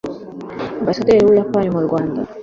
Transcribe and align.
Ambasaderi 0.81 1.19
w’u 1.21 1.29
Buyapani 1.31 1.69
mu 1.75 1.81
Rwanda 1.87 2.19